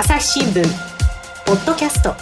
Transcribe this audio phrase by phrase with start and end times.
[0.00, 0.62] 朝日新聞
[1.44, 2.14] ポッドキャスト。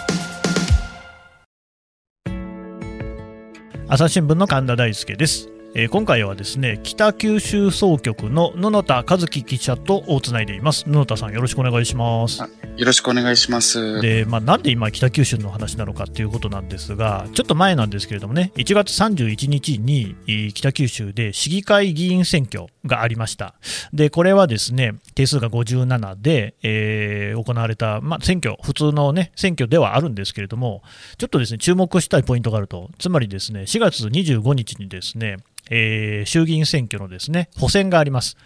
[3.86, 10.86] 朝日新聞の神田大輔です、えー今回はですね北九州総局の布田和樹記者とつないでいます。
[10.90, 12.42] 布田さんよろしくお願いします。
[12.42, 14.00] あよろしくお願いします。
[14.00, 23.54] で、まあ、なんで今北九州の話なのかっていうことなんですがちょっと前なんですけれどもね1月31日にえー北九州で市議会議員選挙がありました。
[23.92, 30.82] でこれはですね定数が57で、えー行われた、まあ、選挙普通のね選挙ではあるんですけれども
[31.18, 32.90] ちょっとですね注目したいポイントがあると。
[32.98, 35.36] つまりですね4月25日にですね
[35.70, 38.36] えー衆議院選挙のですね補選があります。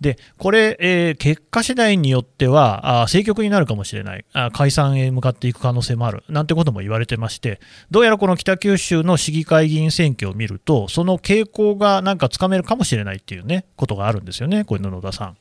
[0.00, 4.24] で、これ、えー結果次第によっては、あ政局になるかもしれない。
[4.32, 15.36] あ、解散へ向かっていく可能性もある、なんてことも言われてまして、どうやらこの北九州の市議会議員選挙を見ると、その傾向がなんかつかめるかもしれないっていうね、ことがあるんですよね、これ、野田さん。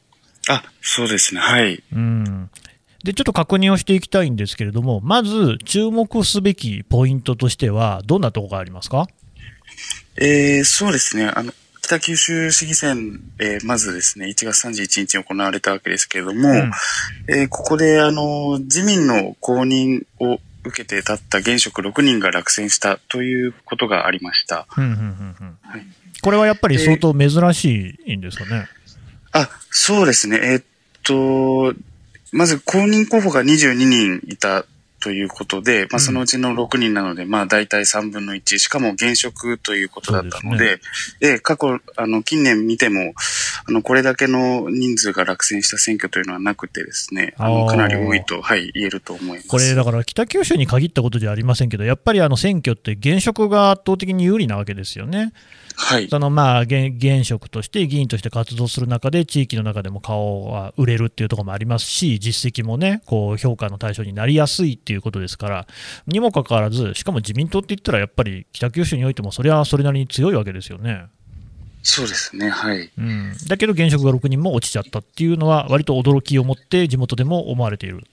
[0.50, 1.42] あ、そうですね。
[1.42, 1.84] はい。
[1.94, 2.50] うん
[3.04, 9.08] でちょっと確認をしていきたいんですけれども、まず注目すべきポイントとしては、どんなところがありますか？
[10.18, 11.28] えー、そうですね。
[11.34, 16.72] あの、北九州市議選、えーまずですね、1月31日に行われたわけですけれども、うん
[17.30, 24.68] えーここで、あの、自民の公認を受けて立った現職6人が落選したということがありました。
[26.22, 28.68] これはやっぱり相当珍しいんですかね？
[29.32, 30.40] あ、そうですね。
[30.42, 30.64] えーっ
[31.04, 31.74] と、
[32.32, 34.66] まず公認候補が22人いた
[35.00, 40.80] ということで、まあ、そのうちの6人なので、まあ、大体3分の1、しかも現職ということだったので、
[41.20, 43.14] で過去、あの、近年見ても、
[43.68, 49.48] あの、これだけの人数が落選した選挙というのはなくてですね、あのかなり多いと、はい、言えると思います。
[49.48, 55.34] これ、だから北九州に限ったことじゃありませんけど、やっぱりあの選挙って現職が圧倒的に有利なわけですよね。
[55.80, 56.10] はい。
[56.10, 65.68] そのまあ現現職として議員として活動する中で、地域の中でも顔が売れるっていうところもありますし、実績もね、こう評価の対象になりやすいっていうことですから、
[66.08, 71.06] にもかかわらず、しかも自民党って言ったら、やっぱり北九州においても、それはそれなりに強いわけですよね。
[71.84, 72.92] そうですね、はい。
[72.98, 78.04] うん、だけど現職が6人も落ちちゃったっていうのは、割と驚きを持って地元でも思われている。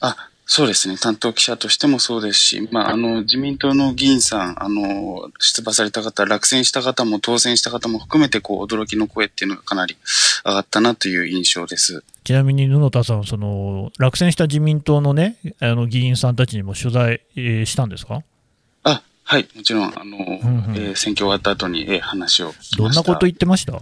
[0.00, 0.96] あ、そうですね。
[0.98, 9.96] 担当記者としてもそうですし、まあ、あの、自民党の議員さん、あの、出馬された方、落選した方も当選した方も含めて、こう、驚きの声っていうのがかなり
[10.44, 12.02] 上がったなという印象です。
[12.24, 18.24] ちなみに布田さん、その落選した自民党のね、あの議員さんたちにも取材、えーしたんですか？
[18.82, 20.22] あ、はい、もちろん、あの、んう
[20.72, 23.02] んえー選挙終わった後に、えー話をどんました。
[23.02, 23.74] なこと言ってました？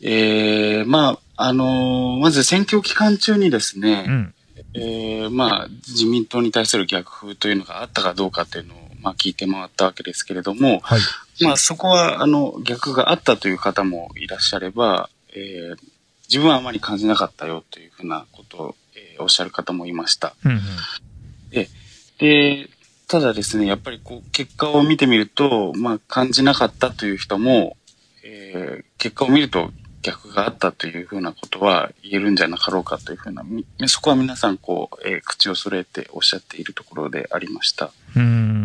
[0.00, 4.34] えーまあ、あのまず選挙期間中にですね、うん、
[4.80, 11.00] えーまあ、自民党に対する逆風というのがあったかどうかというのを、まあ、聞いて回ったわけですけれども、はい、
[11.44, 15.76] まあ、そこは、あの、逆があったという方もいらっしゃれば、えー
[16.28, 20.34] 自分はあまり感じなかったよというふうなことを、えーおっしゃる方もいました。
[20.44, 20.58] うんうん
[22.18, 22.68] で、
[23.06, 27.76] ただですね、やっぱりこう、結果を見てみると、まあ、感じなかったという人も、
[28.24, 29.70] えー結果を見ると
[30.02, 33.44] 逆があったというふうなことは言えるんじゃなかろうかというふうな、
[33.86, 37.90] そこは皆さん、こう、えー口を揃えておっしゃっているところでありました。
[38.16, 38.57] うん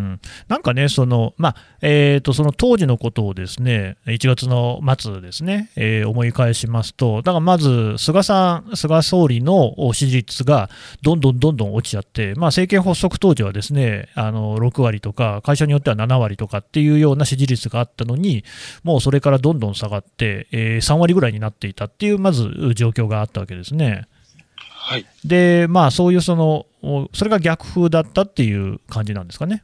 [0.47, 10.69] なんかね、そのまあえー、とその当時のことをですね1月の末ですね、えー思い返しますと、だからまず菅さん、菅総理の支持率が
[11.01, 18.43] どんどんどんどん落ちちゃって、まあ、政権発足当時はですねあの6割とか、会社によっては7割とかっていうような支持率があったのに、
[18.83, 24.07] もうそれからどんどん下がって、えー3割ぐらいになっていたっていう、まず状況があったわけですね。
[24.55, 25.05] はい。
[25.23, 29.63] で、まあ、そういうその、おそれが逆風だったっていう感じなんですかね。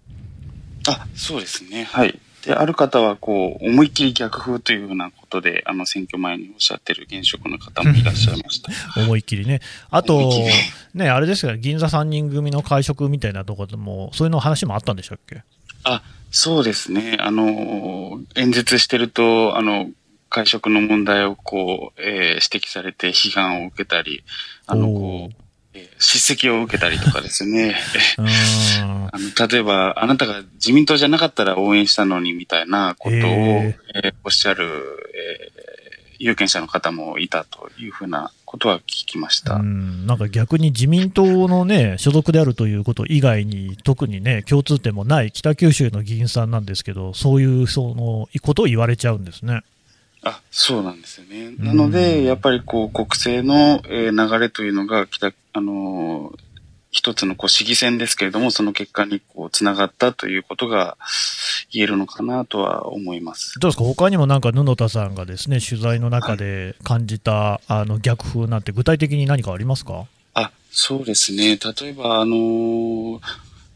[0.88, 1.84] あ、そうですね。
[1.86, 2.20] はい。
[2.46, 8.72] で、ある方は、こう、思いっきり逆風というふうなことで、あの、選挙前におっしゃってる現職の方もいらっしゃいました。
[9.02, 9.60] 思いっきりね。
[9.90, 10.32] あと
[10.94, 15.44] ね、あれですが、銀座3人組の会食みたいなところでも、そういうの話もあったんでしたっけ？
[15.84, 16.02] あ、
[16.32, 17.18] そうですね。
[17.20, 19.90] あの、演説してると、あの、
[20.30, 24.24] 会食の問題をこう、えー指摘されて批判を受けたり、
[24.68, 25.49] あの、こう、えー
[26.00, 27.76] 叱責を受けたりとかですね。
[29.12, 35.60] あの例えば、あなたが自民党じゃなかったら応援したのにみたいなことを、へえーおっしゃる、えー
[36.20, 39.56] 有権者の方もいたというふうなことは聞きました。
[39.56, 49.62] うんなんか逆に自民党のね、所属であるということ以外に、特にね、共通点もない北九州の議員さんなんですけど、そういうそのことを言われちゃうんですね。
[50.24, 51.52] あ、そうなんですよね。
[51.60, 56.40] なので、やっぱりこう、国政の、えー流れというのが、北、あのー
[56.92, 60.98] 一つのこう市議選ですけれども、その結果にこう、つながったということが
[61.72, 63.60] 言えるのかなとは思います。
[63.60, 70.08] どうですか、他にもなんか布田さんがですね取材の中で感じたあの逆風なんて、具体的に何かありますか？
[70.34, 71.58] あ、そうですね。
[71.58, 73.20] 例えば、あのー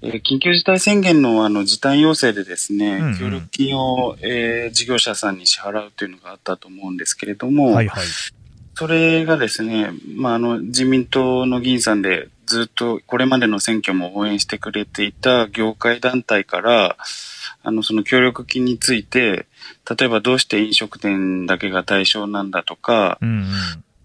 [0.03, 8.05] えー緊急事態宣言のあの時短要請でですね、うんうん協力金を、えー事業者さんに支払うというのがあったと思うんですけれども、はいはい。
[8.75, 16.97] それがですね、まあ、あの、自民党の議員さんでずっとこれまでの選挙も応援してくれていた業界団体から、
[17.61, 19.45] あの、その協力金について、
[19.89, 23.45] 例えばどうして飲食店だけが対象なんだとか、うんうん。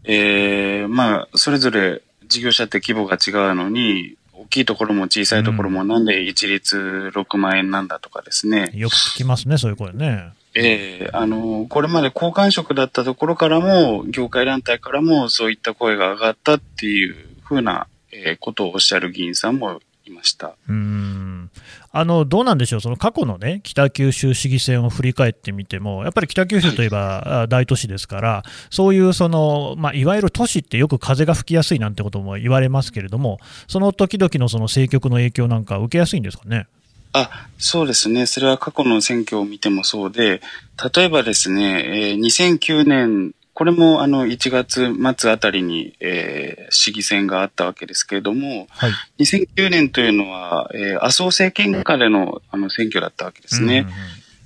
[0.05, 8.71] えー、まあ、それぞれ事業者って規模が違うのに、大きいところも小さいところもなんで一律6万円なんだとかですね。
[8.75, 10.33] よく聞きますね、そういう声ね。
[10.55, 20.55] ええあの、これまで好感触だったところからも、業界団体からもそういった声が上がったっていうふうな、えーことをおっしゃる議員さんもいました。
[20.69, 21.51] うーん
[21.91, 33.39] あのどうなんでしょう、その過去のね、北九州市議選を振り返ってみても、やっぱり北九州といえばあ大都市ですから、そういうその、まあ、いわゆる都市ってよく風が吹きやすいなんてことも言われますけれども、
[33.69, 36.67] その時々のその政局の影響なんか受けやすいんですかね？
[37.15, 38.27] あ、そうですね。
[38.27, 40.43] それは過去の選挙を見てもそうで、
[40.95, 44.87] 例えばですね、えー2009年、これもあの1月
[45.19, 48.93] 末あたりに、えー市議選があったわけですけれども、はい。
[49.25, 53.81] 2009年というのは、えー麻生政権下でのあの選挙だったわけですね。
[53.81, 53.95] うんうんうん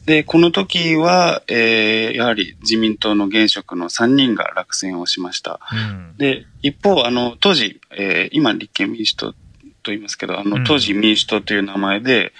[0.07, 5.61] で、この時は、えーやはり自民党の現職の3人が落選をしました。
[5.71, 9.37] うんで、一方、あの、当時、えー今立憲民主党と
[9.91, 12.33] 言いますけど、あうんの、当時民主党という名前で、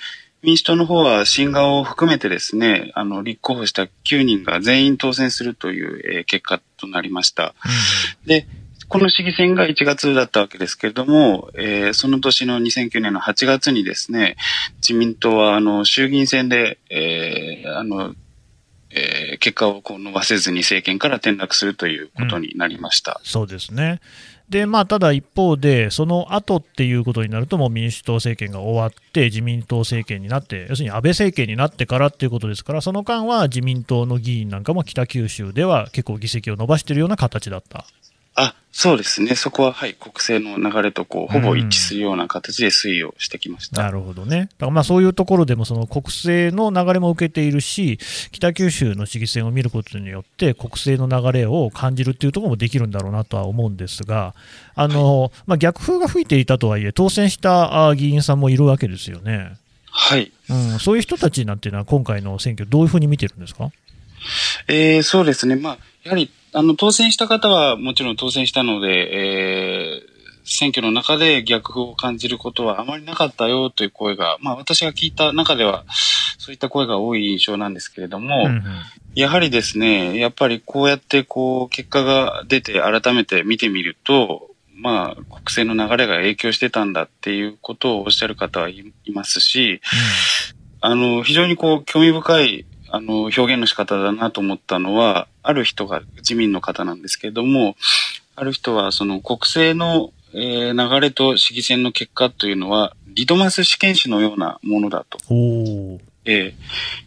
[0.43, 7.55] 民主党の方は新顔を含めてですね、あの、立候補した9人が全員当選するという、えー結果となりました。
[8.27, 8.47] で、
[8.89, 14.37] この市議選が1月だったわけですけれども、えーその年の2009年の8月にですね、
[14.77, 18.15] 自民党はあの衆議院選で、えーあの、
[18.91, 23.21] えー結果をこう伸ばせずに政権から転落するということになりました。
[23.25, 24.01] そうですね。
[24.53, 37.87] で、まあ、ただ一方で、その後っていうことになると、もう民主党政権が終わって、自民党政権になって、要するに安倍政権になってからっていうことですから、その間は自民党の議員なんかも北九州では結構議席を伸ばしているような形だった。
[38.35, 39.35] あ、そうですね。
[39.35, 43.83] そこは、はい、国政の流れとこう、ほぼ一致するような形で推移をしてきました。
[43.83, 44.41] なるほどね。
[44.41, 47.99] だからまあそういうところでもその国政の流れも受けているし、
[48.31, 54.35] 北九州の市議選を見ることによって国政の流れを感じるっていうところもできるんだろうなとは思うんですが、
[54.75, 59.59] あの、まあ、逆風が吹いていたとはいえ、当選したあ議員さんもいるわけですよね。
[59.91, 60.33] はい。
[60.49, 63.71] うん、そういう人たちなんていうのは今回の選挙どういうふうに見てるんですか？
[64.69, 65.57] えーそうですね。
[65.57, 70.13] まあ、やはり、あの、当選した方はもちろん当選したので、えー
[70.45, 75.85] 選挙の中で逆風を感じることはあまりなかったよという声が、まあ私が聞いた中では、
[76.39, 78.63] そういった声が多い印象なんですけれども、うんうん。
[79.15, 89.81] やはりですね、やっぱりこうやってこう、結果が出て改めて見てみると、まあ、国政の流れが影響してたんだっていうことをおっしゃる方はいいますし、
[90.81, 97.75] あの、非常にこう、興味深い、あの、表現の仕方だなと思ったのは、ある人が、自民の方なんですけれども、
[98.37, 105.19] ある人は、その国政の、えー流れと市議選の結果というのは、リトマス試験紙のようなものだと、
[106.27, 106.55] え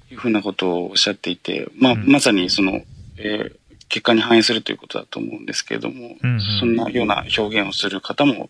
[0.10, 2.12] ーいうふうなことをおっしゃっていて、まあ、うん。
[2.12, 2.82] まさにその、
[3.18, 3.56] えー
[3.96, 8.50] 結果に反映するということだと思うんですけれども、うんうんそんなような表現をする方も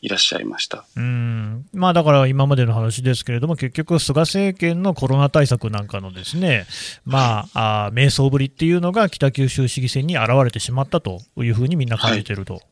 [0.00, 0.86] いらっしゃいました。
[0.96, 6.66] うんまあ、だから今までの話ですけれども、結局、菅政権のコロナ対策なんかのですね、
[7.04, 12.62] まあ、あー迷走ぶりっていうのが北九州市議選に現れてしまったというふうにみんな感じてると。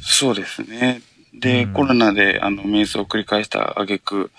[0.00, 1.02] そうですね。
[1.34, 4.30] で、うんコロナで、あの、瞑想を繰り返した挙句、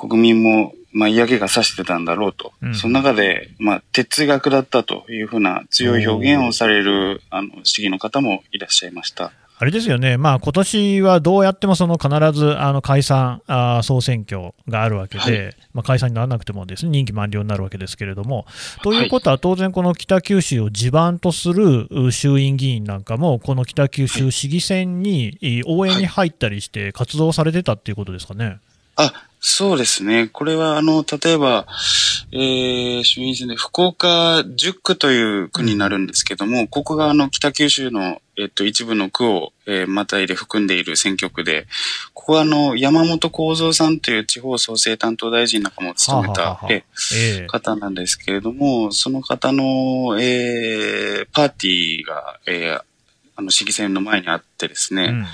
[0.00, 2.52] 国民も、まあ、嫌気がさしてたんだろうと。
[2.62, 9.32] うんその中で、まあ、哲学だったというふうな強い表現をされる、あの、市議の方もいらっしゃいました。
[9.58, 18.46] あれですよね、まあ今年はどうやってもその必ずあの解散あー総選挙があるわけで、はまあ、解散にならなくてもです、ね、任期満了になるわけですけれども、
[18.82, 28.60] ということは当然、この北九州を地盤とするう衆院議員なんかも、この北九州市議選にい応援に入ったりして活動されてたっていうことですかね。
[28.96, 30.28] あ、そうですね。
[30.30, 31.66] これは、あの、例えば、
[32.30, 41.66] えー、衆院選で福岡10区という区になるんですけども、ここがあの、北九州の、えっと、一部の区を、えーまたいで含んでいる選挙区で、
[42.12, 46.84] ここはあの、山本幸三さんという地方創生担当大臣なんかも務めたええ
[47.44, 47.46] え。
[47.46, 52.82] 方なんですけれども、その方の、えー、パーティーが、えー、
[53.36, 55.26] あの、市議選の前にあってですね、うん。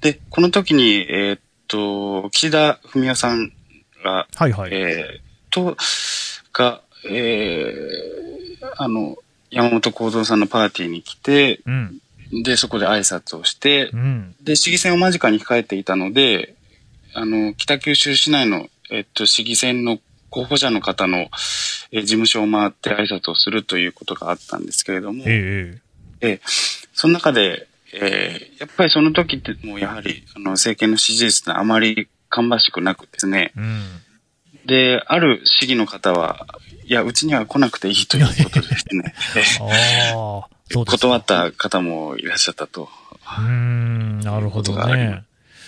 [0.00, 3.52] で、この時に、えーっと、岸田文雄さん
[4.02, 4.70] が、はいはい。
[4.72, 5.76] えー、と、
[6.52, 9.16] が、えー、あの、
[9.50, 12.00] 山本幸三さんのパーティーに来て、うん
[12.42, 14.34] で、そこで挨拶をしてう、ん。
[14.42, 16.54] で、市議選を間近に控えていたので、
[17.12, 19.98] あの、北九州市内の、えっと、市議選の
[20.30, 25.80] 候補者の方の、えー事務所を回って挨拶をするということがあったんですけれども、え
[26.20, 26.40] え
[26.92, 33.82] その中で、えーやっぱりその時ってもうやはり、あの、政権の支持率ってあまり芳しくなくですね、うん。
[34.66, 36.46] で、ある市議の方は、
[36.86, 42.88] いや、うちには来なくていいということでですね、えーああ、そうですか断った方もいらっしゃったと。
[43.38, 45.24] うーん、なるほどね。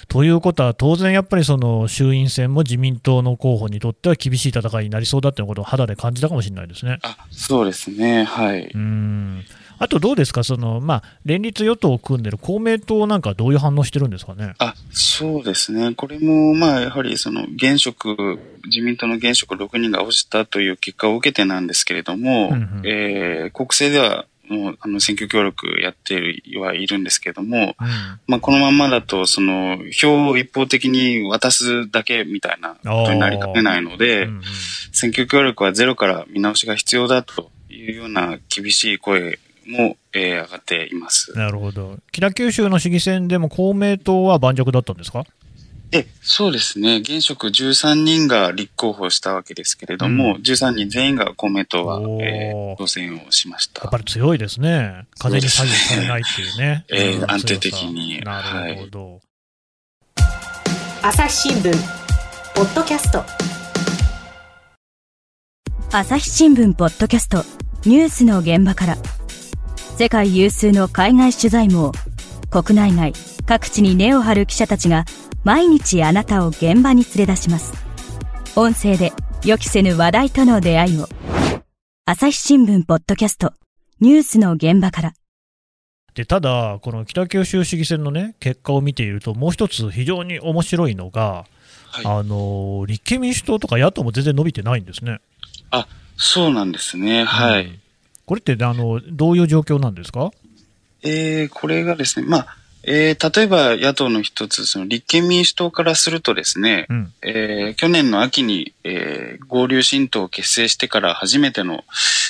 [0.09, 6.99] ということは、当然やっぱりその衆院選も自民党の候補にとっては厳しい戦いになりそうだっていうことを肌で感じたかもしれないですね。
[7.03, 8.67] あ、そうですね、はい。
[8.67, 9.45] うーん。
[9.79, 14.55] あとどうですか、そのまあ、連立与党を組んでる公明党なんかはどういう反応してるんですかね？
[14.59, 15.95] あ、そうですね。
[15.95, 18.17] これも、まあ、やはり、その、現職、
[18.65, 27.87] 自民党の現職6人が落ちたという結果を受けてなんですけれども、うんうんえー国政では、もう、あの、選挙協力やっているはいるんですけれども、うん
[28.29, 34.43] まあ、このまんまだと、その、票を一方的に渡すだけみたいなことになりかねないので、うんうん
[34.93, 41.33] 選挙協力はゼロから見直しが必要だというような厳しい声も、えー上がっています。
[41.37, 41.99] なるほど。
[42.13, 45.25] 北九州の市議選でも公明党は盤石だったんですか？
[45.93, 46.97] え、そうですね。
[46.97, 53.83] 現職13人が立候補したわけですけれども、うん13人全員が公明党は、えー当選をしました。
[53.83, 55.07] やっぱり強いですね。
[55.19, 56.85] 風に左右されないっていうね。
[56.93, 59.21] ええうん安定的になるほど。
[61.03, 61.73] 朝日新聞
[62.57, 63.23] ポッドキャスト
[65.93, 67.45] 朝日新聞ポッドキャスト
[67.85, 68.97] ニュースの現場から
[69.99, 71.91] 世界有数の海外取材網
[72.51, 73.15] 国内外
[73.47, 75.07] 各地に根を張る記者たちが
[75.43, 77.73] 毎日あなたを現場に連れ出します
[78.57, 79.15] 音声で
[79.47, 81.09] 予期せぬ話題との出会いを
[82.05, 83.55] 朝日新聞ポッドキャスト
[84.01, 85.15] ニュースの現場から
[86.15, 91.45] でただ、この北九州市議選の、ね、結果を見ていると、もう一つ非常に面白いのが、
[91.91, 95.21] はいあの立憲民主党とか野党も全然伸びてないんですね。
[96.17, 97.25] そうなんですね。
[97.25, 97.67] はい。
[97.67, 97.86] うん
[98.27, 100.31] これってあのどういう状況なんですか？
[101.03, 107.13] えーこれがですね、まあ、えー例えば野党の一つ、その立憲民主党からするとですね、うん。
[107.23, 111.85] えー去年の秋に、えー合流新党を結成してから初めての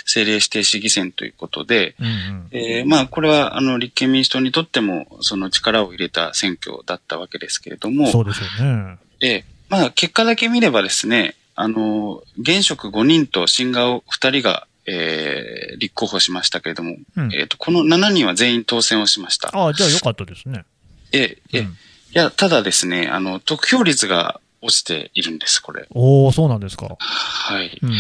[0.04, 2.48] 政令指定市議選ということで、うんうん。
[2.50, 8.98] えーまあ、これは、あの、立憲民主党にとっても、その力を入れた選挙だったわけですけれども、そうでしょうね。
[9.22, 19.50] えーまあ、結果だけ見ればですね、あの、現職5人と新顔2人が、えー立候補しましたけれども、うんえっ、と、この7人は全員当選をしました。
[19.52, 20.64] ああ、じゃあよかったですね。
[21.12, 21.76] えーえーうん
[22.14, 25.86] いや、ただですね、あの、得票率が落ちているんです、これ。
[25.90, 26.96] おお、そうなんですか。
[26.98, 27.78] はい。
[27.82, 27.90] うん。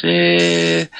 [0.00, 0.90] で、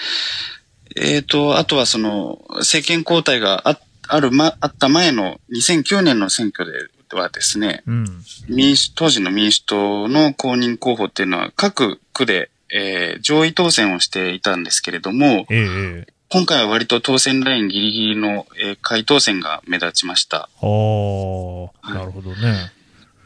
[0.96, 6.70] えっ、と、あとはその、政権交代があある、ま、あった前の2009年の選挙
[7.10, 8.04] ではですね、うん。
[8.50, 16.12] 民主、当時の民主党の公認候補っていうのは各区で、えー上位当選をしていたんですけれども、ええええ。
[16.28, 20.38] 今回は割と当選ラインギリギリの、えー回当選が目立ちました。
[20.38, 22.72] ああ、なるほどね。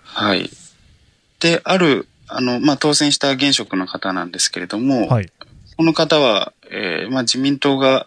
[0.02, 0.50] はい。
[1.40, 5.30] で、ある、あの、まあ、当選した現職の方なんですけれども、はい。
[5.76, 8.06] この方は、えーまあ、自民党が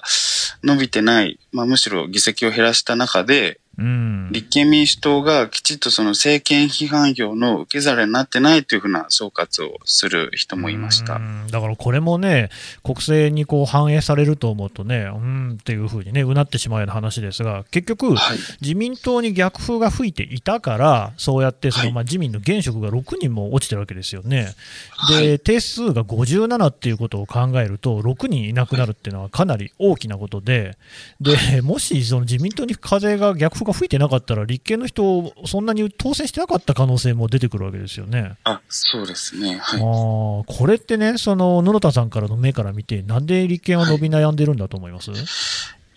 [0.64, 4.30] 伸びてない、まあ、むしろ議席を減らした中で、うん。
[4.32, 11.16] 立憲民主党がきちっとその政権批判票の受け皿になってないというふうな総括をする人もいました。
[11.16, 12.50] うんだからこれもね、
[12.84, 18.38] 国政にこう反映されると思うとね、うんっていうふうにね、うなってしまうような話ですが、結局、はい。
[18.62, 24.54] 自民党に逆風が吹いていたから、そうやってその、はいまあ、自民の現職が6人も落ちてるわけですよね。
[24.92, 30.78] はで、定数が57っていうことを考えると、6人いなくなるっていうのはかなり大きなことで、
[31.22, 38.38] でもしその自民党に風が逆風が吹いてなかったら、立憲の人、そんなに当選してなかった可能性も出てくるわけですよね。
[38.44, 39.60] あ、そうですね。
[39.62, 39.80] あはい。
[39.80, 45.12] ーこれってね、その野田さんからの目から見て、なんで立憲は伸び悩んでるんだと思います、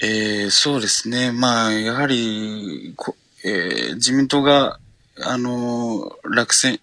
[0.01, 1.33] えーそうですね。
[1.33, 4.79] まあ、やはり、こえー自民党が、
[5.21, 6.81] あのー落選、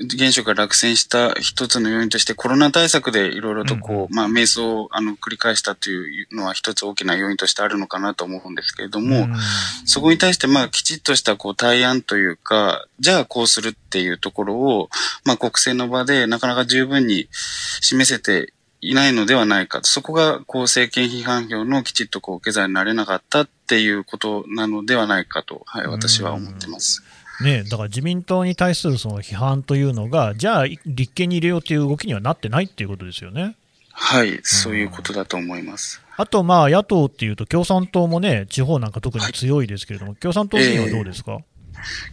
[0.00, 9.34] 現職が落選した一つの要因としてコロナ対策でいろいろとこう、まあ、迷走をあの繰り返したというのは一つ大きな要因としてあるのかなと思うんですけれども、ん
[9.84, 14.88] そこに対して、まあ、きちっとした、こう、対案というか、じゃあこうするっていうところを、
[15.24, 17.28] まあ、国政の場でなかなか十分に
[17.80, 19.88] 示せていないのではないかと。
[19.88, 27.02] そこが、こう、政権批判票のきちっと、こう、受け皿になれなかったっていうことなのではないかと、はい、私は思ってます。
[27.42, 33.56] ね、だから自民党に対するその批判というのが、じゃあ立憲に入れようという動きにはなってないっていうことですよね。
[33.92, 36.02] はい、そういうことだと思います。
[36.16, 41.44] あと、まあ、野党っていうと、共産党もね、地方なんか特に強いですけれども、はい、共産党はどうですか、え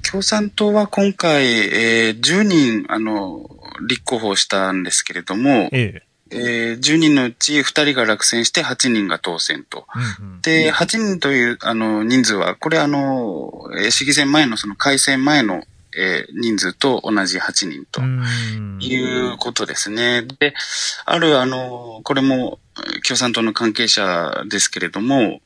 [0.01, 3.49] ー、共産党は今回、えー、10人、あの、
[3.87, 9.85] 立候補したんですけれども、ええー、10人のうち2人が落選して8人が当選と。
[10.19, 15.63] うんうん、で、8人というあの人数は、これあの、市議選前のその改選前の
[15.97, 18.01] えー、人数と同じ8人と
[18.85, 20.21] いうことですね。
[20.39, 20.53] で、
[21.05, 22.59] ある、あの、これも
[23.07, 25.41] 共産党の関係者ですけれども、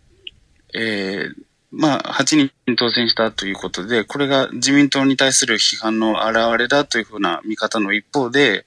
[0.76, 1.34] えー、
[1.72, 8.66] まあ、8人当選したということで、これが自民党に対する批判の表れだというふうな見方の一方で、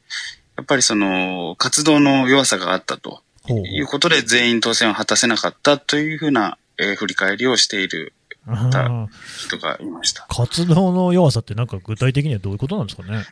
[0.57, 8.13] やっぱりその、活動の弱さがあったということで、全員当選を果たせなかったというふうな、えー、振り返りをしている
[8.47, 10.27] 人がいました。
[10.29, 13.25] 活動の弱さってなんか具体的にはどういうことなんですかね？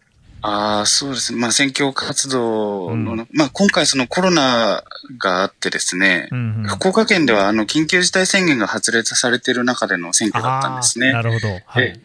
[0.47, 1.39] ああ、そうですね。
[1.39, 4.85] まあ、選挙活動の、うん、まあ、今回そのコロナ
[5.17, 11.13] があってですね、うんうん、福岡県ではあの、緊急事態宣言が発令されている中での選挙だったんですね。
[11.13, 11.49] なるほど。
[11.65, 11.99] はい。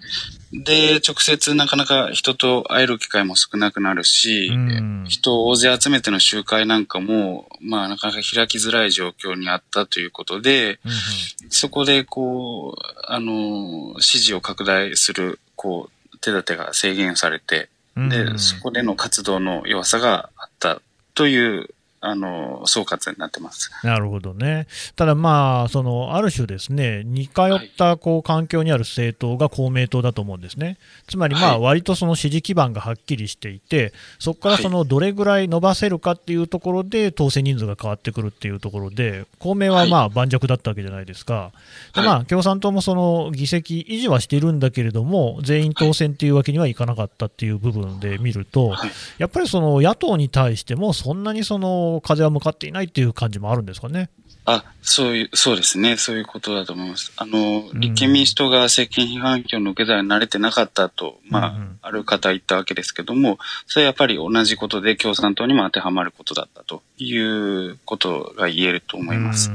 [0.51, 20.81] で、直接なかなか人と会える機会も少なくなるし、うん、人を大勢集めての集会なんかも、まあなかなか開きづらい状況にあったということで、うんうん、そこでこう、あの、支持を拡大する、こう、手立てが制限されて、で、そこでの活動の弱さがあった
[21.13, 21.69] という
[22.01, 23.71] あの、総括になってます。
[23.83, 24.67] なるほどね。
[24.95, 30.77] ただまあ、その、ある種ですね、似通ったこう環境にある政党が公明党だと思うんですね。
[31.07, 41.51] つまりまあ、割とその支持基盤がはっきりしていて、そこからその、どれぐらい伸ばせるかっていうところで、当選人数が変わってくるっていうところで、公明はまあ、盤石だったわけじゃないですか。
[41.93, 48.73] でまあ、共産党もその、議席維持はしているんだけれども、全員当選っていうわけにはいかなかったっていう部分で見ると、
[49.17, 54.09] やっぱりその、野党に対しても、そんなにその、風は向かっていないっていう感じもあるんですかね。
[54.45, 55.95] あ、そういう、そうですね。
[55.97, 57.11] そういうことだと思います。
[57.17, 69.51] あの、立憲民主党が政権批判票の受け皿に慣れてなかったと、まあ、うんうん、ある方言ったわけですけども、それはやっぱり同じことで共産党にも当てはまることだったということが言えると思います。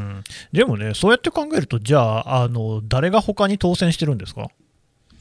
[0.53, 4.47] でもね、そうやって考えると、じゃあ、あの、誰が他に当選してるんですか？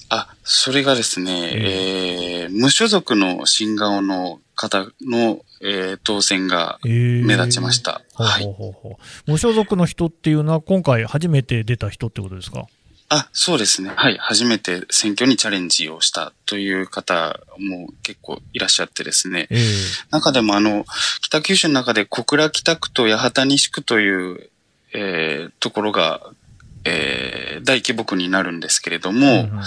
[0.10, 8.02] あ、それがですね、えー、無所属の新顔の方の、えー、当選が目立ちました。
[8.13, 8.56] はい。
[9.26, 12.68] 無所属の人っていうのは今回初めて出た人ってことですか？
[13.10, 13.92] あ、そうですね。
[13.96, 14.18] はい。
[14.20, 19.48] 初めて選挙にチャレンジをしたという方も結構いらっしゃってですね。
[19.50, 19.60] えー、
[20.10, 20.86] 中でもあの、
[21.22, 24.50] 北九州の中で小倉北区と八幡西区という、
[24.94, 26.33] えー、ところが、
[26.86, 29.63] えー、大規模区になるんですけれども、うんうん。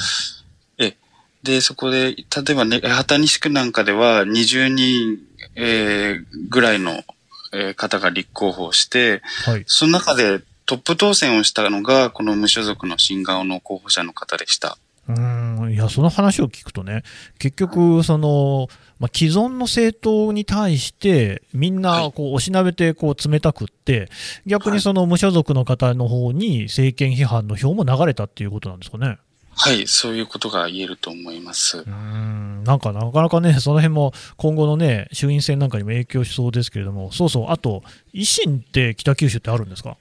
[1.46, 5.18] で、そこで、例えばね、八幡西区なんかでは20人、
[5.55, 7.05] えー、ぐらいの、
[7.52, 14.76] えー、方が立候補して、はい、その中でトップ当選をしたのが、この無所属の新顔の候補者の方でした。
[15.09, 15.72] うん。
[15.72, 17.05] いやその話を聞くとね、
[17.38, 24.09] 結局、そのまあ、既存の政党に対して、みんなこう押しなべてこう冷たくって、
[24.46, 29.18] 逆にその無所属の方の方に政権批判の票も流れたっていうことなんですかね。
[29.59, 31.78] はい、そういうことが言えると思います。
[31.78, 37.82] うん、なんかなかなかね、その辺も今後のね、衆院選なんかにも影響しそうですけれども、そうそう、あと、
[38.12, 39.96] 維新って北九州ってあるんですか？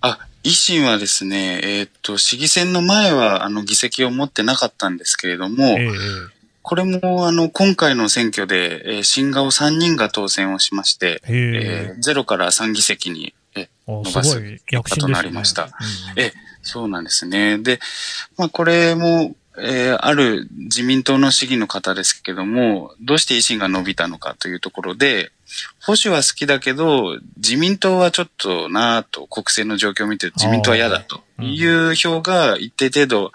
[0.00, 5.92] あ、維新はですね、えー、っと、市議選の前は、あの、議席を持ってなかったんですけれども、えー、
[6.70, 15.66] これも、あの、今回の選挙で、えー、新顔3人が当選をしまして、えー、0から3議席に、え伸ばすこととなりました。
[15.66, 15.72] ね
[16.16, 17.58] うん、えそうなんですね。
[17.58, 17.80] で、
[18.36, 25.32] まあこれも、えー、ある自民党の市議の方ですけども、どうして維新が伸びたのかというところで、
[25.84, 33.32] 保守は好きだけど、自民党はちょっとなぁと、国政の状況を見て自民党は嫌だという票が一定程度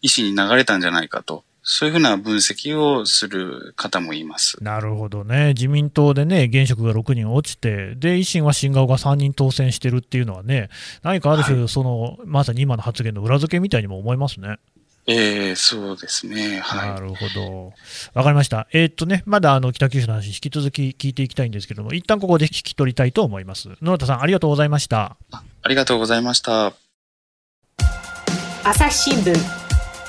[0.00, 10.70] 維新に流れたんじゃないかとそういうふうな分析をする方もいますなるほどね、自民党でね、現職が6人落ちて、で維新は新顔が3人当選してるっていうのはね、
[11.02, 14.58] 何かある種、その、はい、まさに今の発言の裏付けみたいにも思いますね。
[15.06, 16.60] ええー、そうですね。
[16.60, 16.90] はい。
[16.92, 17.72] なるほど。
[18.14, 18.68] わかりました。
[18.72, 23.68] えー、っとね、まだあの北九州の話、引き続き聞いていきたいんですけども、一旦ここで引き取りたいと思います。
[23.82, 25.16] 野田さん、ありがとうございました。
[25.62, 26.72] ありがとうございました。
[28.64, 29.34] 朝日新聞、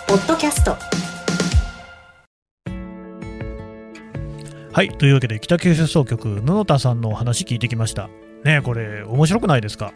[0.07, 1.02] ポッドキャスト。
[4.73, 8.09] はい、というわけで北九州総局布田さんのお話聞いてきました。
[8.43, 9.93] ねこれ面白くないですか？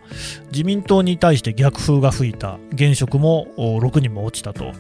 [0.52, 4.74] 自民党に対して逆風が吹いた現職も6人も落ちたと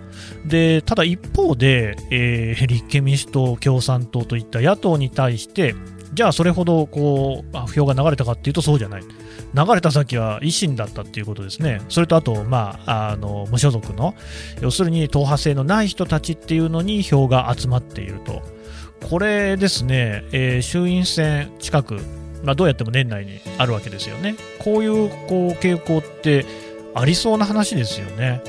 [0.45, 5.73] でただ一方で、えー、立憲民主党共産党といった野党に対して
[6.13, 9.01] じゃあそれほどこう票が流れたかっていうとそうじゃない。
[9.01, 11.81] 流れた先は維新だったっていうことですね。
[11.89, 14.13] それとあと、まあ、あの無所属の、
[14.61, 18.41] 要するに党派性のない人たちっていうのに票が集まっていると。
[19.09, 21.99] これですね、えー、衆院選近く、
[22.43, 24.35] まあ、どうやっても年内にあるわけですよね。
[24.59, 26.45] こういうこう傾向って
[26.93, 28.41] ありそうな話ですよね。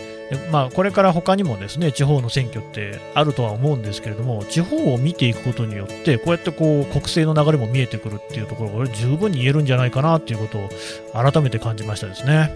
[0.50, 10.68] まあ、これから他にもですね地方の選挙ってあるとは思うんですけれども地方を見ていくことによってこうやってこう国政の流れも見えてくるっていうところこれ十分に言えるんじゃないかなっていうことを
[11.14, 12.54] 改めて感じましたですね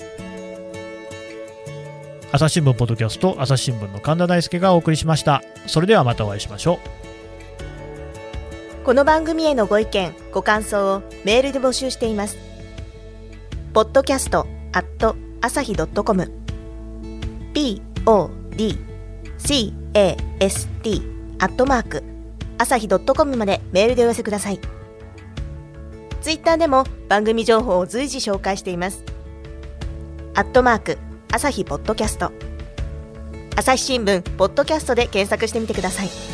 [2.30, 6.78] 朝日新聞ポッドキャスト朝日新聞の神田大輔がお送りしましたそれではまたお会いしましょ
[7.08, 7.11] う
[8.84, 12.36] この番組へのご意見、ご感想をメールで募集しています。
[13.72, 16.32] podcast at 朝日 .com
[18.04, 18.42] podcast
[21.38, 22.02] アットマーク
[22.58, 24.58] 朝日 .com までメールでお寄せください。
[26.20, 29.04] ツイッターでも番組情報を随時紹介しています。
[30.34, 30.98] アットマーク
[31.30, 32.32] 朝日ポッドキャスト
[33.54, 36.31] 朝日新聞ポッドキャストで検索してみてください。